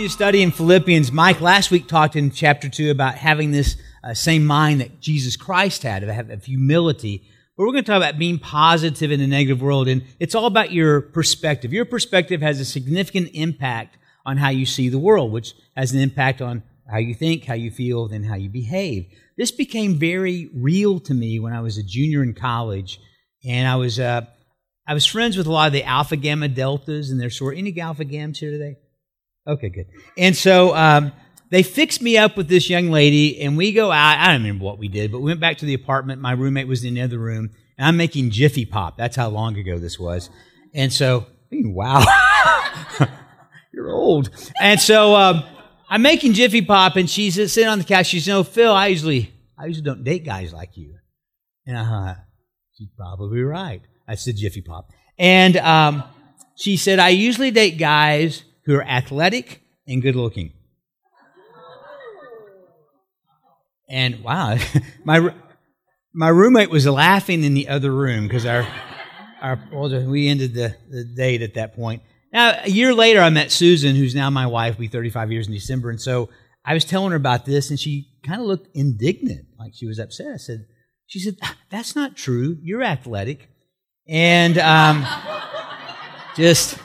[0.00, 1.12] continue to study in Philippians.
[1.12, 5.36] Mike last week talked in chapter 2 about having this uh, same mind that Jesus
[5.36, 7.28] Christ had, of, of humility.
[7.54, 10.46] But we're going to talk about being positive in a negative world, and it's all
[10.46, 11.74] about your perspective.
[11.74, 16.00] Your perspective has a significant impact on how you see the world, which has an
[16.00, 19.04] impact on how you think, how you feel, then how you behave.
[19.36, 22.98] This became very real to me when I was a junior in college,
[23.44, 24.22] and I was uh,
[24.86, 27.58] I was friends with a lot of the alpha gamma deltas and their sort.
[27.58, 28.76] Any alpha gams here today?
[29.46, 29.86] Okay, good.
[30.18, 31.12] And so um,
[31.50, 34.18] they fixed me up with this young lady, and we go out.
[34.18, 36.20] I don't remember what we did, but we went back to the apartment.
[36.20, 38.96] My roommate was in the other room, and I'm making Jiffy Pop.
[38.96, 40.30] That's how long ago this was.
[40.74, 42.04] And so, wow,
[43.74, 44.30] you're old.
[44.60, 45.42] And so um,
[45.88, 48.06] I'm making Jiffy Pop, and she's sitting on the couch.
[48.06, 50.94] She's, know, Phil, I usually, I usually don't date guys like you.
[51.66, 52.16] And I thought,
[52.76, 53.82] she's probably right.
[54.06, 54.90] I said Jiffy Pop.
[55.18, 56.04] And um,
[56.56, 60.52] she said, I usually date guys who are athletic and good looking.
[63.88, 64.56] And wow,
[65.04, 65.34] my
[66.14, 68.64] my roommate was laughing in the other room because our
[69.40, 69.58] our
[70.06, 72.02] we ended the, the date at that point.
[72.32, 74.78] Now a year later, I met Susan, who's now my wife.
[74.78, 76.28] We 35 years in December, and so
[76.64, 79.98] I was telling her about this, and she kind of looked indignant, like she was
[79.98, 80.34] upset.
[80.34, 80.66] I said,
[81.08, 81.38] she said,
[81.70, 82.56] "That's not true.
[82.62, 83.48] You're athletic,"
[84.06, 85.04] and um,
[86.36, 86.78] just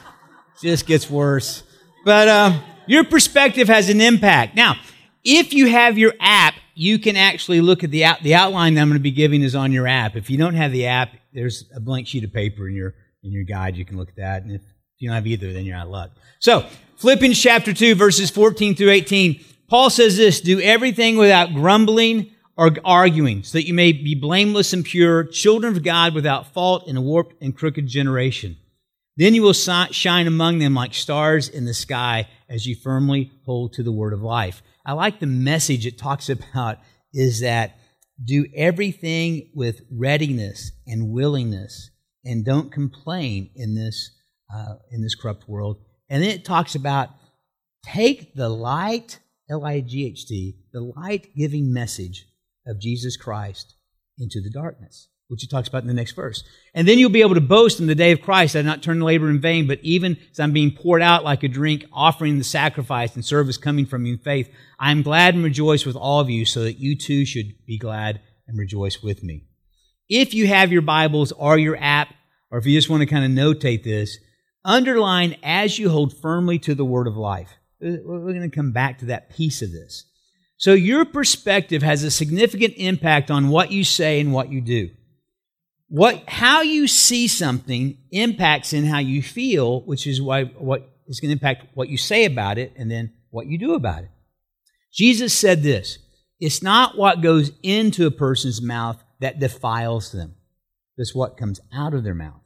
[0.59, 1.61] just gets worse.
[2.05, 4.55] But um, your perspective has an impact.
[4.55, 4.75] Now,
[5.23, 8.81] if you have your app, you can actually look at the out, the outline that
[8.81, 10.15] I'm going to be giving is on your app.
[10.15, 13.31] If you don't have the app, there's a blank sheet of paper in your in
[13.31, 13.75] your guide.
[13.75, 14.61] You can look at that, and if
[14.99, 16.11] you don't have either, then you're out of luck.
[16.39, 19.43] So, Philippians chapter two, verses 14 through 18.
[19.67, 24.73] Paul says this: Do everything without grumbling or arguing, so that you may be blameless
[24.73, 28.57] and pure, children of God without fault in a warped and crooked generation
[29.17, 33.73] then you will shine among them like stars in the sky as you firmly hold
[33.73, 34.61] to the word of life.
[34.85, 36.79] I like the message it talks about
[37.13, 37.79] is that
[38.23, 41.91] do everything with readiness and willingness
[42.23, 44.11] and don't complain in this,
[44.53, 45.77] uh, in this corrupt world.
[46.09, 47.09] And then it talks about
[47.83, 52.25] take the light, L I G H T, the light giving message
[52.65, 53.75] of Jesus Christ
[54.17, 56.43] into the darkness which he talks about in the next verse.
[56.73, 58.55] And then you'll be able to boast in the day of Christ.
[58.55, 61.43] I did not turn labor in vain, but even as I'm being poured out like
[61.43, 64.49] a drink, offering the sacrifice and service coming from you in faith,
[64.79, 67.77] I am glad and rejoice with all of you, so that you too should be
[67.77, 69.45] glad and rejoice with me.
[70.07, 72.13] If you have your Bibles or your app,
[72.51, 74.19] or if you just want to kind of notate this,
[74.63, 77.49] underline as you hold firmly to the word of life.
[77.83, 80.05] Uh, we're going to come back to that piece of this.
[80.57, 84.89] So your perspective has a significant impact on what you say and what you do.
[85.87, 91.19] What, how you see something impacts in how you feel, which is why, what is
[91.19, 94.09] going to impact what you say about it and then what you do about it.
[94.91, 95.99] Jesus said this
[96.39, 100.35] It's not what goes into a person's mouth that defiles them,
[100.97, 102.41] it's what comes out of their mouth.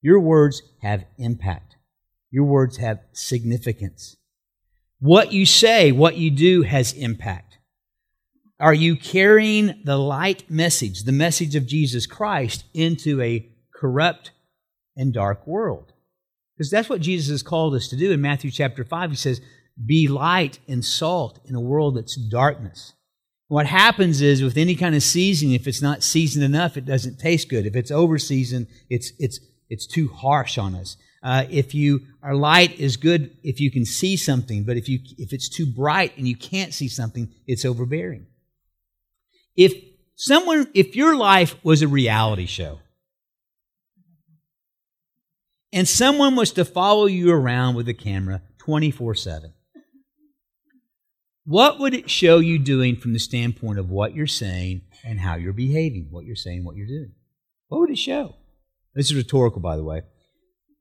[0.00, 1.76] Your words have impact,
[2.30, 4.16] your words have significance.
[5.00, 7.49] What you say, what you do has impact.
[8.60, 14.32] Are you carrying the light message, the message of Jesus Christ, into a corrupt
[14.94, 15.94] and dark world?
[16.56, 19.10] Because that's what Jesus has called us to do in Matthew chapter 5.
[19.10, 19.40] He says,
[19.86, 22.92] Be light and salt in a world that's darkness.
[23.48, 27.18] What happens is with any kind of seasoning, if it's not seasoned enough, it doesn't
[27.18, 27.64] taste good.
[27.64, 30.98] If it's over seasoned, it's, it's, it's too harsh on us.
[31.22, 35.00] Uh, if you are light is good if you can see something, but if you
[35.18, 38.26] if it's too bright and you can't see something, it's overbearing.
[39.56, 39.74] If
[40.16, 42.80] someone, if your life was a reality show,
[45.72, 49.52] and someone was to follow you around with a camera 24 7,
[51.44, 55.36] what would it show you doing from the standpoint of what you're saying and how
[55.36, 56.08] you're behaving?
[56.10, 57.12] What you're saying, what you're doing.
[57.68, 58.36] What would it show?
[58.94, 60.02] This is rhetorical, by the way.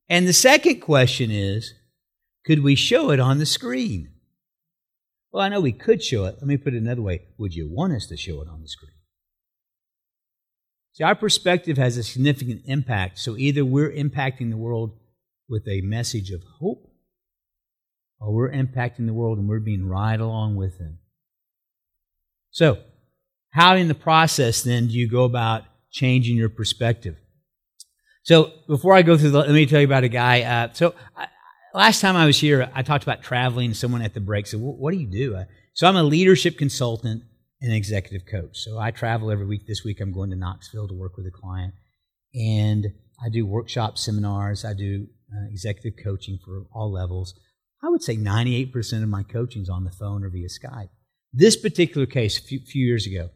[0.09, 1.73] And the second question is
[2.45, 4.09] could we show it on the screen?
[5.31, 6.35] Well, I know we could show it.
[6.35, 7.21] Let me put it another way.
[7.37, 8.91] Would you want us to show it on the screen?
[10.93, 13.19] See, our perspective has a significant impact.
[13.19, 14.97] So either we're impacting the world
[15.47, 16.89] with a message of hope,
[18.19, 20.99] or we're impacting the world and we're being right along with them.
[22.51, 22.79] So,
[23.51, 27.15] how in the process then do you go about changing your perspective?
[28.23, 30.41] So, before I go through the, let me tell you about a guy.
[30.41, 31.27] Uh, so, I,
[31.73, 33.73] last time I was here, I talked about traveling.
[33.73, 35.43] Someone at the break said, What do you do?
[35.73, 37.23] So I'm a leadership consultant
[37.61, 38.57] and executive coach.
[38.57, 39.67] So I travel every week.
[39.67, 41.73] This week I'm going to Knoxville to work with a client.
[42.33, 42.87] And
[43.23, 47.33] I do workshops, seminars, I do uh, executive coaching for all levels.
[47.83, 50.89] I would say 98% of my coaching is on the phone or via Skype.
[51.31, 53.29] This particular case, a few, few years ago,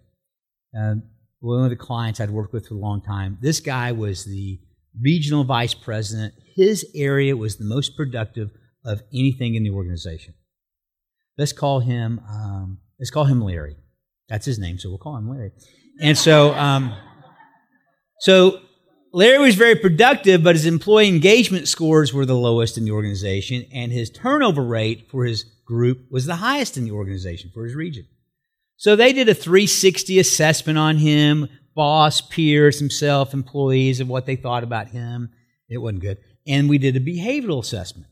[0.78, 0.96] uh,
[1.40, 4.60] one of the clients I'd worked with for a long time, this guy was the
[5.02, 6.34] regional vice president.
[6.56, 8.52] His area was the most productive
[8.86, 10.34] of anything in the organization.
[11.38, 13.76] Let's call him, um, let's call him Larry.
[14.30, 15.52] That's his name, so we'll call him Larry.
[16.02, 16.96] And so, um,
[18.20, 18.62] so
[19.12, 23.66] Larry was very productive, but his employee engagement scores were the lowest in the organization,
[23.72, 27.76] and his turnover rate for his group was the highest in the organization for his
[27.76, 28.06] region.
[28.76, 34.36] So they did a 360 assessment on him, boss, peers, himself, employees, of what they
[34.36, 35.32] thought about him.
[35.70, 36.18] It wasn't good.
[36.46, 38.08] And we did a behavioral assessment.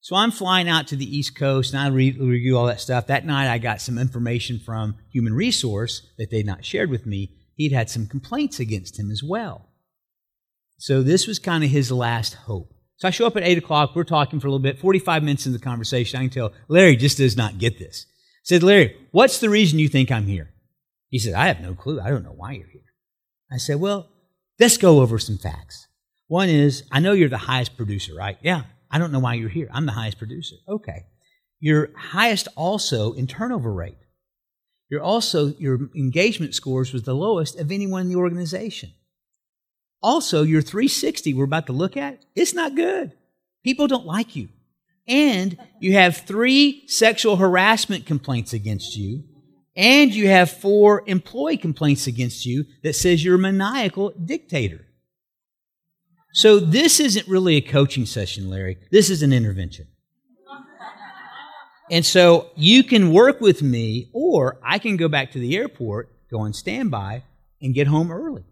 [0.00, 3.08] So I'm flying out to the East Coast and I re- review all that stuff.
[3.08, 7.32] That night I got some information from Human Resource that they'd not shared with me.
[7.56, 9.66] He'd had some complaints against him as well.
[10.78, 12.72] So this was kind of his last hope.
[12.98, 13.96] So I show up at 8 o'clock.
[13.96, 14.78] We're talking for a little bit.
[14.78, 18.06] 45 minutes into the conversation, I can tell Larry just does not get this.
[18.08, 20.52] I said, Larry, what's the reason you think I'm here?
[21.08, 22.00] He said, I have no clue.
[22.00, 22.82] I don't know why you're here.
[23.50, 24.08] I said, well,
[24.58, 25.86] let's go over some facts.
[26.28, 28.38] One is, I know you're the highest producer, right?
[28.42, 28.62] Yeah.
[28.90, 29.68] I don't know why you're here.
[29.72, 30.56] I'm the highest producer.
[30.68, 31.06] Okay.
[31.60, 33.98] You're highest also in turnover rate.
[34.88, 38.92] You're also, your engagement scores was the lowest of anyone in the organization.
[40.02, 43.12] Also, your 360 we're about to look at, it's not good.
[43.64, 44.48] People don't like you.
[45.08, 49.24] And you have three sexual harassment complaints against you,
[49.76, 54.86] and you have four employee complaints against you that says you're a maniacal dictator.
[56.32, 58.78] So this isn't really a coaching session, Larry.
[58.90, 59.86] This is an intervention.
[61.90, 66.10] And so you can work with me, or I can go back to the airport,
[66.30, 67.22] go on standby,
[67.62, 68.44] and get home early.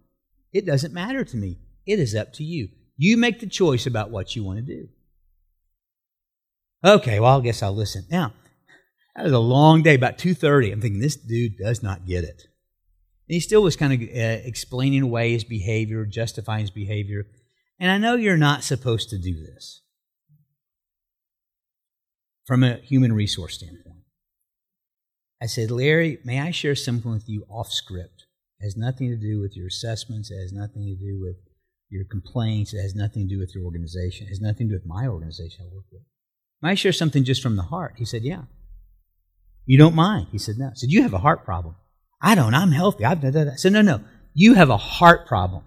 [0.53, 1.59] It doesn't matter to me.
[1.85, 2.69] It is up to you.
[2.97, 4.88] You make the choice about what you want to do.
[6.85, 8.05] Okay, well, I guess I'll listen.
[8.11, 8.32] Now,
[9.16, 10.72] that was a long day, about 2.30.
[10.72, 12.43] I'm thinking, this dude does not get it.
[13.28, 17.26] And he still was kind of uh, explaining away his behavior, justifying his behavior.
[17.78, 19.82] And I know you're not supposed to do this
[22.44, 24.02] from a human resource standpoint.
[25.40, 28.26] I said, Larry, may I share something with you off script?
[28.60, 30.31] It has nothing to do with your assessments.
[30.31, 31.37] It has nothing to do with
[31.88, 32.72] your complaints.
[32.75, 34.26] It has nothing to do with your organization.
[34.26, 36.02] It has nothing to do with my organization I work with.
[36.62, 37.94] May I share something just from the heart?
[37.96, 38.43] He said, Yeah.
[39.66, 40.28] You don't mind?
[40.32, 40.66] He said, No.
[40.66, 41.76] I said, You have a heart problem.
[42.20, 42.55] I don't.
[42.55, 43.05] I'm healthy.
[43.05, 43.52] I've, da, da.
[43.52, 44.00] I said, No, no.
[44.34, 45.64] You have a heart problem.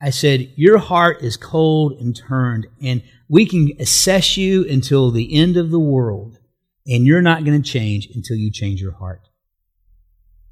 [0.00, 5.34] I said, Your heart is cold and turned, and we can assess you until the
[5.34, 6.38] end of the world,
[6.86, 9.22] and you're not going to change until you change your heart.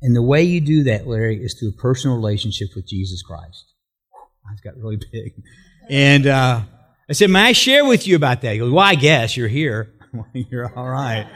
[0.01, 3.73] And the way you do that, Larry, is through a personal relationship with Jesus Christ.
[4.51, 5.43] Eyes got really big.
[5.89, 6.63] And uh,
[7.09, 8.53] I said, May I share with you about that?
[8.53, 9.93] He goes, Well, I guess you're here.
[10.33, 11.27] you're all right.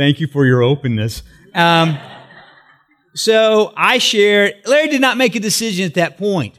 [0.00, 1.22] Thank you for your openness.
[1.54, 1.98] Um,
[3.14, 4.54] so I shared.
[4.64, 6.58] Larry did not make a decision at that point.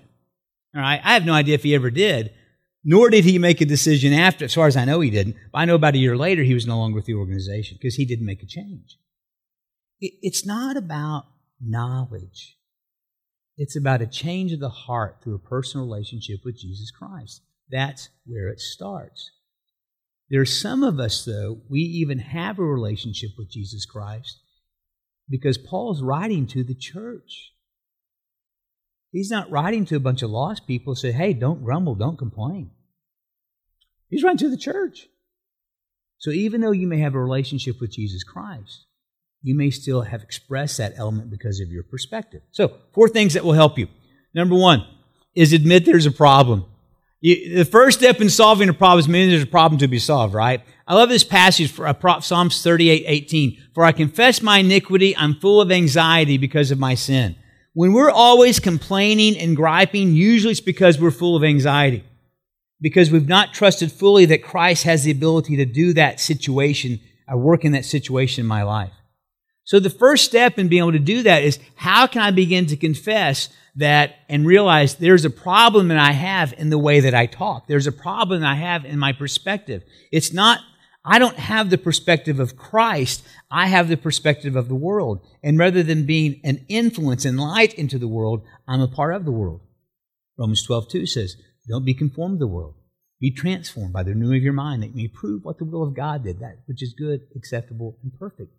[0.75, 1.01] All right.
[1.03, 2.35] I have no idea if he ever did,
[2.83, 4.45] nor did he make a decision after.
[4.45, 5.37] As far as I know, he didn't.
[5.51, 7.95] But I know about a year later, he was no longer with the organization because
[7.95, 8.99] he didn't make a change.
[9.99, 11.23] It's not about
[11.59, 12.59] knowledge.
[13.57, 17.41] It's about a change of the heart through a personal relationship with Jesus Christ.
[17.71, 19.31] That's where it starts.
[20.31, 24.39] There are some of us, though, we even have a relationship with Jesus Christ
[25.29, 27.51] because Paul's writing to the church.
[29.11, 32.71] He's not writing to a bunch of lost people say, hey, don't grumble, don't complain.
[34.09, 35.09] He's writing to the church.
[36.17, 38.85] So even though you may have a relationship with Jesus Christ,
[39.43, 42.41] you may still have expressed that element because of your perspective.
[42.51, 43.87] So, four things that will help you.
[44.33, 44.85] Number one
[45.35, 46.65] is admit there's a problem.
[47.21, 49.99] You, the first step in solving a problem is admitting there's a problem to be
[49.99, 50.61] solved, right?
[50.87, 53.63] I love this passage for uh, Psalms 38, 18.
[53.73, 57.35] For I confess my iniquity, I'm full of anxiety because of my sin.
[57.73, 62.03] When we're always complaining and griping, usually it's because we're full of anxiety.
[62.81, 67.37] Because we've not trusted fully that Christ has the ability to do that situation, or
[67.37, 68.91] work in that situation in my life.
[69.63, 72.65] So the first step in being able to do that is how can I begin
[72.67, 77.13] to confess that and realize there's a problem that I have in the way that
[77.13, 77.67] I talk.
[77.67, 79.83] There's a problem I have in my perspective.
[80.11, 80.59] It's not,
[81.05, 83.23] I don't have the perspective of Christ.
[83.49, 85.25] I have the perspective of the world.
[85.41, 89.25] And rather than being an influence and light into the world, I'm a part of
[89.25, 89.61] the world.
[90.37, 91.35] Romans 12, 2 says,
[91.67, 92.75] don't be conformed to the world.
[93.19, 95.83] Be transformed by the renewing of your mind that you may prove what the will
[95.83, 98.51] of God did, that which is good, acceptable, and perfect.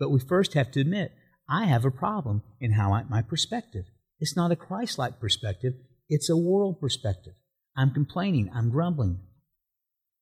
[0.00, 1.12] But we first have to admit,
[1.48, 3.84] I have a problem in how I, my perspective.
[4.18, 5.74] It's not a Christ like perspective,
[6.08, 7.34] it's a world perspective.
[7.76, 9.20] I'm complaining, I'm grumbling.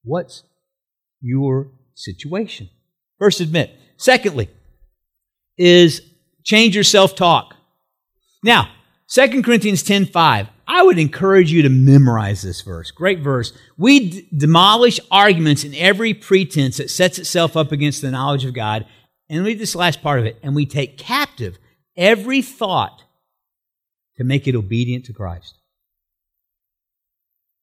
[0.03, 0.43] What's
[1.21, 2.69] your situation.
[3.19, 3.77] First, admit.
[3.97, 4.49] Secondly,
[5.57, 6.03] is
[6.45, 7.55] change your self talk.
[8.45, 8.71] Now,
[9.09, 10.49] 2 Corinthians 10 5.
[10.71, 12.91] I would encourage you to memorize this verse.
[12.91, 13.53] Great verse.
[13.79, 18.53] We d- demolish arguments in every pretense that sets itself up against the knowledge of
[18.53, 18.87] God.
[19.29, 20.39] And read this last part of it.
[20.43, 21.59] And we take captive
[21.97, 23.03] every thought
[24.17, 25.55] to make it obedient to Christ.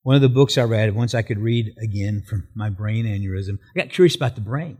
[0.03, 3.57] One of the books I read, once I could read again from my brain aneurysm,
[3.75, 4.77] I got curious about the brain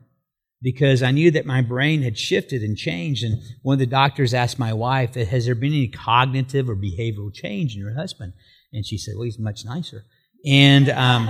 [0.62, 3.24] because I knew that my brain had shifted and changed.
[3.24, 7.34] And one of the doctors asked my wife, Has there been any cognitive or behavioral
[7.34, 8.34] change in your husband?
[8.72, 10.06] And she said, Well, he's much nicer.
[10.46, 11.27] And um,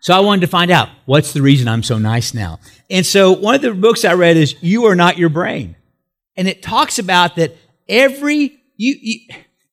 [0.00, 2.60] so I wanted to find out what's the reason I'm so nice now.
[2.88, 5.76] And so one of the books I read is You Are Not Your Brain.
[6.36, 7.56] And it talks about that
[7.88, 9.20] every, you, you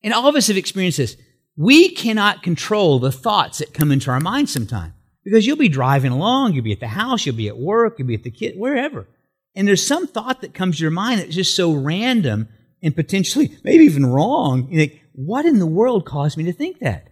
[0.04, 1.18] and all of us have experienced this.
[1.56, 4.94] We cannot control the thoughts that come into our mind sometimes.
[5.24, 8.08] Because you'll be driving along, you'll be at the house, you'll be at work, you'll
[8.08, 9.08] be at the kid, wherever.
[9.56, 12.48] And there's some thought that comes to your mind that's just so random
[12.84, 14.68] and potentially maybe even wrong.
[14.70, 17.10] You think, what in the world caused me to think that?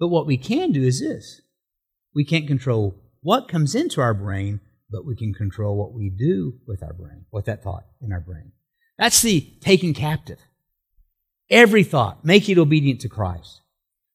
[0.00, 1.42] But what we can do is this
[2.14, 6.54] we can't control what comes into our brain, but we can control what we do
[6.66, 8.52] with our brain, with that thought in our brain.
[8.98, 10.38] That's the taking captive.
[11.50, 13.60] Every thought, make it obedient to Christ.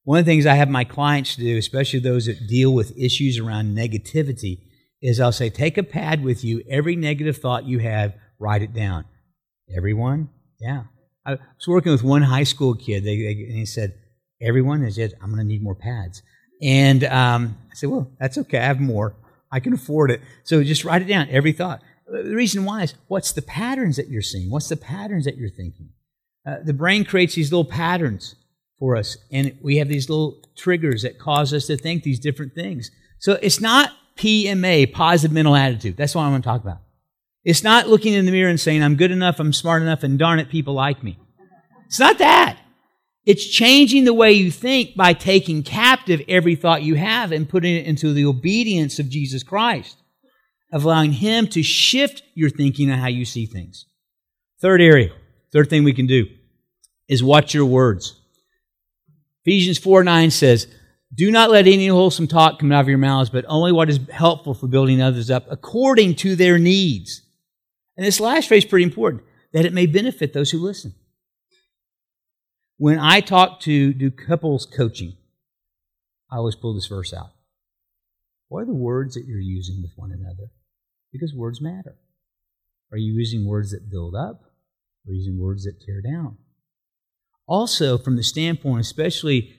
[0.03, 3.39] One of the things I have my clients do, especially those that deal with issues
[3.39, 4.61] around negativity,
[5.01, 6.63] is I'll say, take a pad with you.
[6.69, 9.05] Every negative thought you have, write it down.
[9.75, 10.29] Everyone?
[10.59, 10.83] Yeah.
[11.25, 13.95] I was working with one high school kid, they, they, and he said,
[14.41, 14.83] Everyone?
[14.83, 16.21] He said, I'm going to need more pads.
[16.61, 18.59] And um, I said, Well, that's okay.
[18.59, 19.15] I have more.
[19.51, 20.21] I can afford it.
[20.43, 21.81] So just write it down, every thought.
[22.07, 24.49] The reason why is what's the patterns that you're seeing?
[24.49, 25.89] What's the patterns that you're thinking?
[26.45, 28.35] Uh, the brain creates these little patterns
[28.79, 29.17] for us.
[29.31, 32.91] And we have these little triggers that cause us to think these different things.
[33.19, 35.97] So it's not PMA, positive mental attitude.
[35.97, 36.79] That's what I want to talk about.
[37.43, 40.19] It's not looking in the mirror and saying, I'm good enough, I'm smart enough, and
[40.19, 41.17] darn it, people like me.
[41.85, 42.57] It's not that.
[43.27, 47.75] It's changing the way you think by taking captive every thought you have and putting
[47.75, 49.97] it into the obedience of Jesus Christ,
[50.71, 53.85] of allowing Him to shift your thinking and how you see things.
[54.61, 55.11] Third area,
[55.51, 56.25] third thing we can do
[57.09, 58.17] is watch your words.
[59.43, 60.67] Ephesians 4 9 says,
[61.13, 63.99] Do not let any wholesome talk come out of your mouths, but only what is
[64.09, 67.23] helpful for building others up according to their needs.
[67.97, 70.93] And this last phrase is pretty important that it may benefit those who listen.
[72.77, 75.13] When I talk to do couples coaching,
[76.31, 77.31] I always pull this verse out.
[78.49, 80.51] What are the words that you're using with one another?
[81.11, 81.95] Because words matter.
[82.91, 84.43] Are you using words that build up?
[85.07, 86.37] Or using words that tear down?
[87.47, 89.55] Also, from the standpoint, especially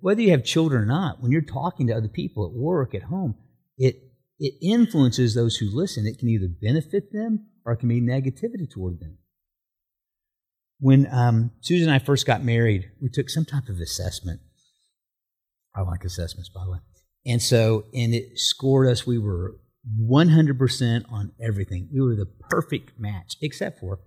[0.00, 3.04] whether you have children or not, when you're talking to other people at work, at
[3.04, 3.36] home,
[3.76, 3.96] it,
[4.38, 6.06] it influences those who listen.
[6.06, 9.18] It can either benefit them or it can be negativity toward them.
[10.80, 14.40] When um, Susan and I first got married, we took some type of assessment.
[15.74, 16.78] I like assessments, by the way.
[17.26, 19.56] And so, and it scored us, we were
[20.00, 21.88] 100% on everything.
[21.92, 24.00] We were the perfect match, except for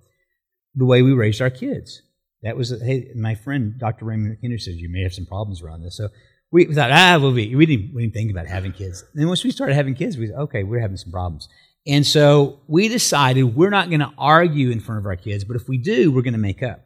[0.75, 2.01] the way we raised our kids.
[2.43, 4.05] That was, hey, my friend, Dr.
[4.05, 5.97] Raymond McKinney says, you may have some problems around this.
[5.97, 6.09] So
[6.51, 9.03] we thought, ah, we'll be, we didn't, we didn't think about having kids.
[9.13, 11.47] And then once we started having kids, we said, okay, we're having some problems.
[11.87, 15.55] And so we decided we're not going to argue in front of our kids, but
[15.55, 16.85] if we do, we're going to make up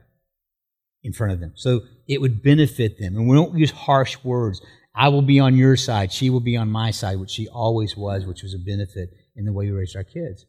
[1.03, 1.51] in front of them.
[1.55, 3.15] So it would benefit them.
[3.15, 4.61] And we don't use harsh words.
[4.95, 6.11] I will be on your side.
[6.11, 9.45] She will be on my side, which she always was, which was a benefit in
[9.45, 10.45] the way we raised our kids.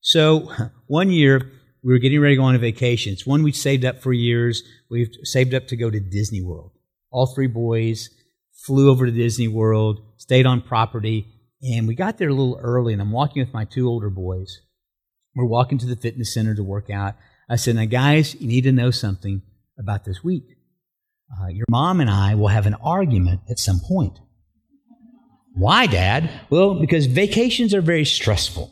[0.00, 0.50] So
[0.86, 3.12] one year, we were getting ready to go on a vacation.
[3.12, 4.62] It's one we've saved up for years.
[4.88, 6.72] We've saved up to go to Disney World.
[7.10, 8.08] All three boys
[8.54, 11.33] flew over to Disney World, stayed on property,
[11.64, 12.92] and we got there a little early.
[12.92, 14.60] And I'm walking with my two older boys.
[15.34, 17.14] We're walking to the fitness center to work out.
[17.48, 19.42] I said, Now, guys, you need to know something
[19.78, 20.56] about this week.
[21.40, 24.20] Uh, your mom and I will have an argument at some point.
[25.54, 26.30] Why, Dad?
[26.50, 28.70] Well, because vacations are very stressful.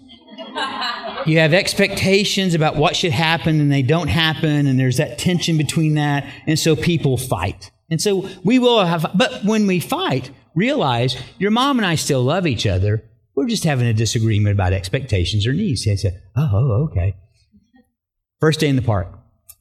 [1.25, 5.57] You have expectations about what should happen and they don't happen, and there's that tension
[5.57, 7.71] between that, and so people fight.
[7.91, 12.23] And so we will have, but when we fight, realize your mom and I still
[12.23, 13.05] love each other.
[13.35, 15.87] We're just having a disagreement about expectations or needs.
[15.89, 17.17] I said, oh, okay.
[18.41, 19.09] First day in the park.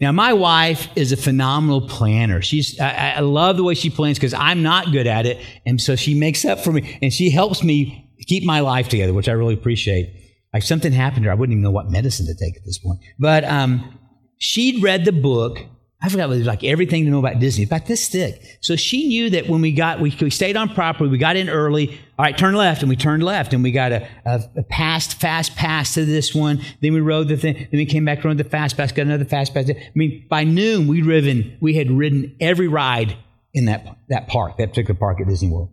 [0.02, 2.42] Now, my wife is a phenomenal planner.
[2.42, 5.38] She's, I, I love the way she plans because I'm not good at it.
[5.66, 9.14] And so she makes up for me and she helps me keep my life together,
[9.14, 10.18] which I really appreciate.
[10.54, 11.32] Like something happened to her.
[11.32, 13.00] I wouldn't even know what medicine to take at this point.
[13.20, 14.00] But um,
[14.40, 15.60] she'd read the book
[16.04, 18.58] I forgot what it was like everything to know about Disney, about this thick.
[18.60, 21.48] So she knew that when we got, we, we stayed on property, we got in
[21.48, 21.90] early.
[22.18, 25.22] All right, turn left, and we turned left, and we got a, a, a past,
[25.22, 26.60] fast pass to this one.
[26.82, 29.26] Then we rode the thing, then we came back, rode the fast pass, got another
[29.26, 29.70] fast pass.
[29.70, 33.16] I mean, by noon, we driven, we had ridden every ride
[33.54, 35.70] in that, that park, that particular park at Disney World.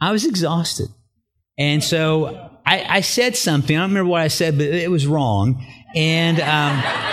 [0.00, 0.88] I was exhausted.
[1.58, 5.06] And so I, I said something, I don't remember what I said, but it was
[5.06, 5.66] wrong.
[5.94, 7.11] And, um,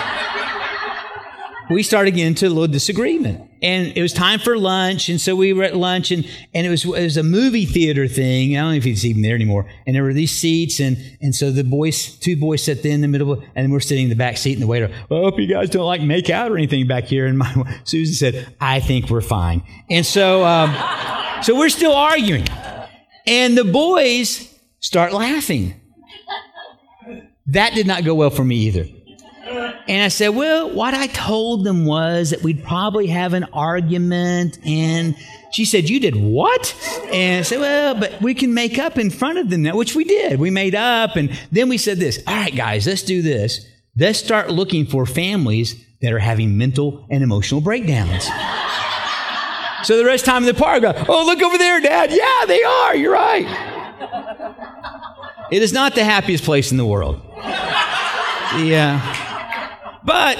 [1.70, 3.48] we started getting into a little disagreement.
[3.62, 6.70] And it was time for lunch, and so we were at lunch, and, and it
[6.70, 8.56] was it was a movie theater thing.
[8.56, 9.70] I don't know if it's even there anymore.
[9.86, 13.02] And there were these seats, and and so the boys, two boys, sat there in
[13.02, 15.38] the middle, and we're sitting in the back seat, and the waiter, well, I hope
[15.38, 17.26] you guys don't like make out or anything back here.
[17.26, 19.62] And my Susan said, I think we're fine.
[19.90, 20.74] And so um,
[21.42, 22.46] so we're still arguing,
[23.26, 25.74] and the boys start laughing.
[27.48, 28.86] That did not go well for me either.
[29.90, 34.56] And I said, well, what I told them was that we'd probably have an argument.
[34.64, 35.16] And
[35.50, 36.76] she said, you did what?
[37.12, 39.96] And I said, well, but we can make up in front of them now, which
[39.96, 40.38] we did.
[40.38, 41.16] We made up.
[41.16, 43.66] And then we said this, all right, guys, let's do this.
[43.98, 48.26] Let's start looking for families that are having mental and emotional breakdowns.
[49.82, 52.12] so the rest of the time in the park, go, oh, look over there, Dad.
[52.12, 52.94] Yeah, they are.
[52.94, 53.44] You're right.
[55.50, 57.20] It is not the happiest place in the world.
[58.56, 59.19] Yeah.
[60.04, 60.38] But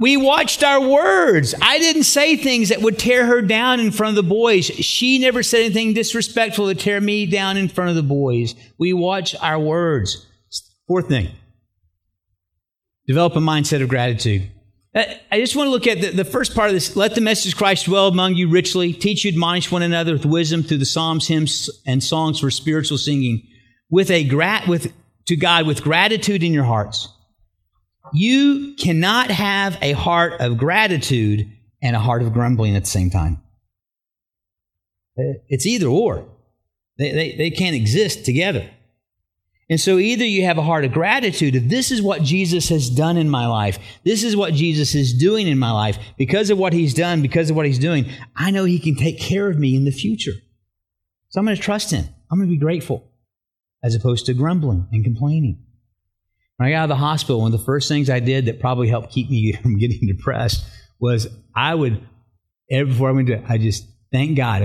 [0.00, 1.54] we watched our words.
[1.60, 4.66] I didn't say things that would tear her down in front of the boys.
[4.66, 8.54] She never said anything disrespectful to tear me down in front of the boys.
[8.78, 10.26] We watch our words.
[10.86, 11.30] Fourth thing
[13.06, 14.50] develop a mindset of gratitude.
[14.94, 16.94] I just want to look at the, the first part of this.
[16.94, 18.92] Let the message of Christ dwell among you richly.
[18.92, 22.96] Teach you, admonish one another with wisdom through the psalms, hymns, and songs for spiritual
[22.96, 23.42] singing,
[23.90, 24.92] with a grat with
[25.26, 27.08] to God with gratitude in your hearts
[28.14, 31.50] you cannot have a heart of gratitude
[31.82, 33.42] and a heart of grumbling at the same time.
[35.18, 36.26] Eh, it's either or.
[36.98, 38.70] They, they, they can't exist together.
[39.68, 42.90] And so either you have a heart of gratitude if this is what Jesus has
[42.90, 46.58] done in my life, this is what Jesus is doing in my life, because of
[46.58, 49.58] what he's done, because of what he's doing, I know he can take care of
[49.58, 50.34] me in the future.
[51.30, 52.04] So I'm going to trust him.
[52.30, 53.10] I'm going to be grateful
[53.82, 55.64] as opposed to grumbling and complaining.
[56.56, 58.60] When I got out of the hospital, one of the first things I did that
[58.60, 60.64] probably helped keep me from getting depressed
[61.00, 62.06] was I would,
[62.70, 64.62] every before I went to, I just thank God.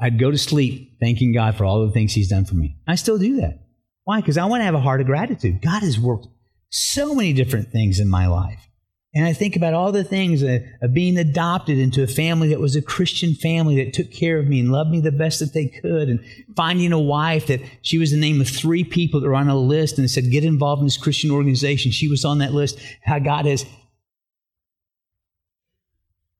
[0.00, 2.76] I'd go to sleep thanking God for all the things He's done for me.
[2.86, 3.60] I still do that.
[4.04, 4.20] Why?
[4.20, 5.62] Because I want to have a heart of gratitude.
[5.62, 6.28] God has worked
[6.70, 8.68] so many different things in my life.
[9.16, 12.74] And I think about all the things of, being adopted into a family that was
[12.74, 15.66] a Christian family that took care of me and loved me the best that they
[15.66, 16.20] could, and
[16.56, 19.56] finding a wife that she was the name of three people that were on a
[19.56, 21.92] list and said, Get involved in this Christian organization.
[21.92, 22.78] She was on that list.
[23.02, 23.64] How God has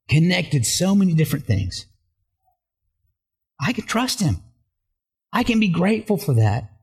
[0.09, 1.87] connected so many different things.
[3.61, 4.39] I can trust Him.
[5.33, 6.74] I can be grateful for that.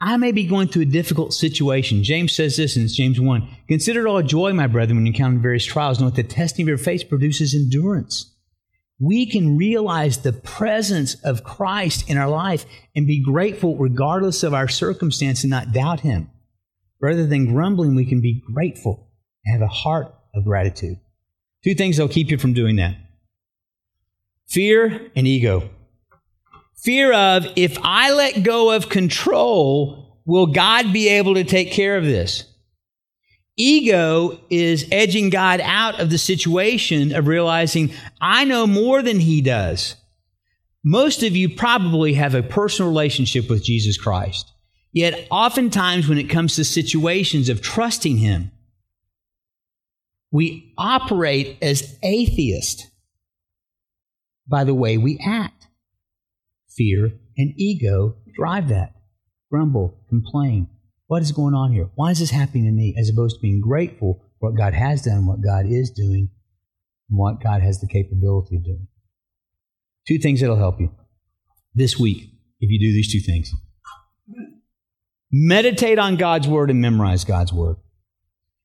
[0.00, 2.04] I may be going through a difficult situation.
[2.04, 5.38] James says this in James 1 Consider it all joy, my brethren, when you encounter
[5.38, 8.32] various trials, knowing that the testing of your faith produces endurance.
[8.98, 14.54] We can realize the presence of Christ in our life and be grateful regardless of
[14.54, 16.30] our circumstance and not doubt Him.
[17.00, 19.10] Rather than grumbling, we can be grateful
[19.44, 20.98] and have a heart of gratitude.
[21.62, 22.96] Two things that'll keep you from doing that
[24.46, 25.68] fear and ego.
[26.86, 31.96] Fear of, if I let go of control, will God be able to take care
[31.98, 32.44] of this?
[33.56, 39.40] Ego is edging God out of the situation of realizing, I know more than he
[39.40, 39.96] does.
[40.84, 44.52] Most of you probably have a personal relationship with Jesus Christ.
[44.92, 48.52] Yet, oftentimes, when it comes to situations of trusting him,
[50.30, 52.86] we operate as atheists
[54.46, 55.55] by the way we act
[56.76, 58.92] fear, and ego drive that.
[59.50, 60.68] Grumble, complain.
[61.06, 61.88] What is going on here?
[61.94, 62.94] Why is this happening to me?
[62.98, 66.30] As opposed to being grateful for what God has done, what God is doing,
[67.08, 68.88] and what God has the capability of doing.
[70.06, 70.92] Two things that'll help you
[71.74, 73.52] this week if you do these two things.
[75.30, 77.76] Meditate on God's Word and memorize God's Word.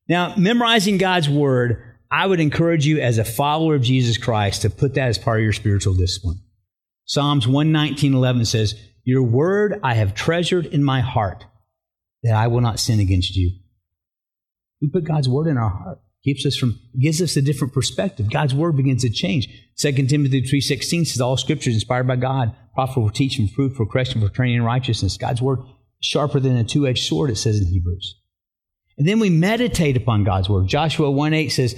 [0.08, 4.70] Now, memorizing God's Word, I would encourage you as a follower of Jesus Christ to
[4.70, 6.40] put that as part of your spiritual discipline.
[7.06, 11.46] Psalms 119.11 says, Your word I have treasured in my heart,
[12.24, 13.52] that I will not sin against you.
[14.82, 16.00] We put God's word in our heart.
[16.24, 18.30] Keeps us from, gives us a different perspective.
[18.30, 19.48] God's word begins to change.
[19.80, 23.88] 2 Timothy 3.16 says, All scripture is inspired by God, profitable for teaching, proof, for
[23.88, 25.18] correction, for training in righteousness.
[25.18, 25.60] God's word
[26.00, 28.20] sharper than a two-edged sword, it says in Hebrews.
[28.98, 30.68] And then we meditate upon God's word.
[30.68, 31.76] Joshua 1.8 says,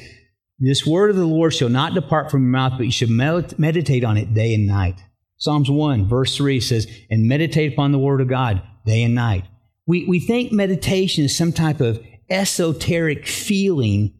[0.60, 4.04] This word of the Lord shall not depart from your mouth, but you should meditate
[4.04, 5.02] on it day and night.
[5.44, 9.44] Psalms 1, verse 3 says, And meditate upon the word of God day and night.
[9.86, 14.14] We, we think meditation is some type of esoteric feeling,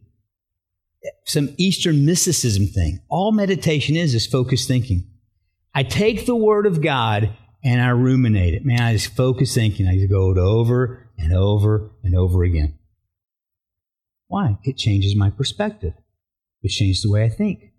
[1.24, 3.00] some Eastern mysticism thing.
[3.08, 5.06] All meditation is is focused thinking.
[5.74, 7.34] I take the word of God
[7.64, 8.66] and I ruminate it.
[8.66, 9.88] Man, I just focus thinking.
[9.88, 12.78] I just go it over and over and over again.
[14.26, 14.58] Why?
[14.62, 15.94] It changes my perspective.
[16.62, 17.72] It changes the way I think,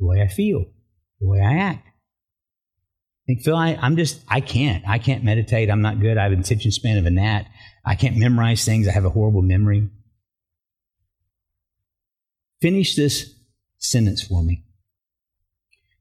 [0.00, 0.64] the way I feel,
[1.20, 1.87] the way I act.
[3.28, 4.82] Think, Phil, I, am just, I can't.
[4.88, 5.70] I can't meditate.
[5.70, 6.16] I'm not good.
[6.16, 7.46] I have an attention span of a gnat.
[7.84, 8.88] I can't memorize things.
[8.88, 9.90] I have a horrible memory.
[12.62, 13.34] Finish this
[13.76, 14.64] sentence for me.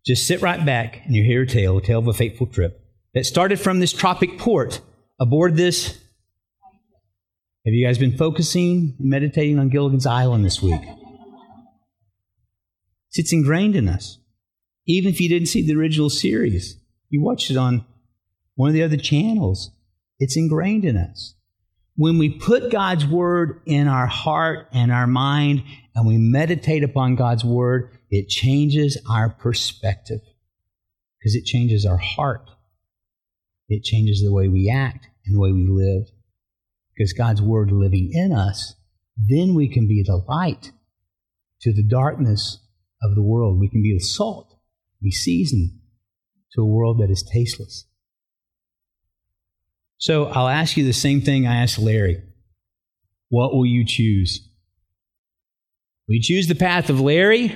[0.06, 2.80] Just sit right back and you hear a tale, a tale of a fateful trip
[3.14, 4.80] that started from this tropic port
[5.20, 5.98] aboard this.
[7.66, 10.82] Have you guys been focusing and meditating on Gilligan's Island this week?
[13.12, 14.20] It's ingrained in us.
[14.86, 17.86] Even if you didn't see the original series, you watched it on
[18.56, 19.72] one of the other channels.
[20.20, 21.36] It's ingrained in us.
[21.96, 25.64] When we put God's word in our heart and our mind
[25.96, 30.20] and we meditate upon God's word, it changes our perspective
[31.20, 32.50] because it changes our heart.
[33.70, 36.08] It changes the way we act and the way we live.
[36.96, 38.76] Because God's word living in us,
[39.18, 40.72] then we can be the light
[41.62, 42.60] to the darkness
[43.02, 43.60] of the world.
[43.60, 44.56] We can be the salt,
[45.02, 45.77] be seasoned
[46.58, 47.86] to a world that is tasteless.
[49.98, 52.22] So I'll ask you the same thing I asked Larry.
[53.30, 54.48] What will you choose?
[56.08, 57.56] Will you choose the path of Larry?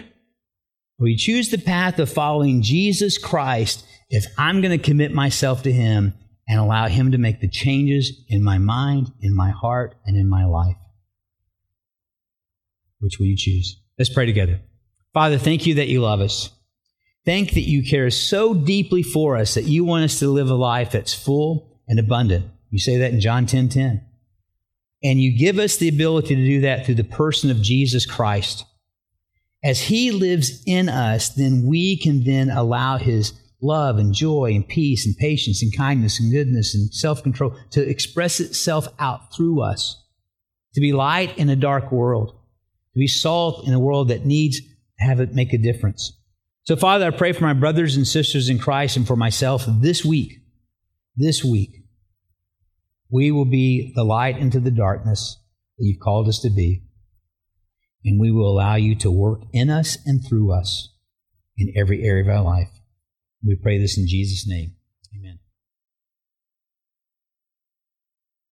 [0.99, 5.63] Will you choose the path of following Jesus Christ if I'm going to commit myself
[5.63, 6.13] to Him
[6.47, 10.29] and allow Him to make the changes in my mind, in my heart, and in
[10.29, 10.75] my life?
[12.99, 13.81] Which will you choose?
[13.97, 14.61] Let's pray together.
[15.13, 16.51] Father, thank you that you love us.
[17.23, 20.55] Thank that you care so deeply for us that you want us to live a
[20.55, 22.45] life that's full and abundant.
[22.71, 24.01] You say that in John 10 10.
[25.03, 28.65] And you give us the ability to do that through the person of Jesus Christ.
[29.63, 34.67] As he lives in us, then we can then allow his love and joy and
[34.67, 39.61] peace and patience and kindness and goodness and self control to express itself out through
[39.61, 40.03] us,
[40.73, 42.29] to be light in a dark world,
[42.93, 44.65] to be salt in a world that needs to
[44.99, 46.13] have it make a difference.
[46.63, 50.05] So, Father, I pray for my brothers and sisters in Christ and for myself this
[50.05, 50.39] week,
[51.15, 51.71] this week,
[53.09, 55.37] we will be the light into the darkness
[55.77, 56.83] that you've called us to be.
[58.05, 60.93] And we will allow you to work in us and through us
[61.57, 62.69] in every area of our life.
[63.43, 64.75] We pray this in Jesus' name.